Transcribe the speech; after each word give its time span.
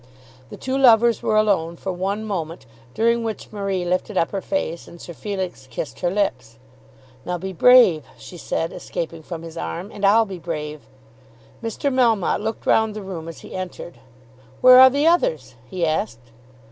The 0.49 0.57
two 0.57 0.79
lovers 0.79 1.21
were 1.21 1.35
alone 1.37 1.75
for 1.75 1.93
one 1.93 2.25
moment, 2.25 2.65
during 2.95 3.23
which 3.23 3.51
Marie 3.51 3.85
lifted 3.85 4.17
up 4.17 4.31
her 4.31 4.41
face, 4.41 4.87
and 4.87 4.99
Sir 4.99 5.13
Felix 5.13 5.67
kissed 5.69 5.99
her 5.99 6.09
lips. 6.09 6.57
"Now 7.23 7.37
be 7.37 7.53
brave," 7.53 8.03
she 8.17 8.35
said, 8.35 8.73
escaping 8.73 9.21
from 9.21 9.43
his 9.43 9.57
arm, 9.57 9.91
"and 9.93 10.03
I'll 10.03 10.25
be 10.25 10.39
brave." 10.39 10.81
Mr. 11.63 11.93
Melmotte 11.93 12.41
looked 12.41 12.65
round 12.65 12.95
the 12.95 13.03
room 13.03 13.27
as 13.27 13.41
he 13.41 13.53
entered. 13.53 13.99
"Where 14.59 14.79
are 14.79 14.89
the 14.89 15.05
others?" 15.05 15.53
he 15.69 15.85
asked. 15.85 16.31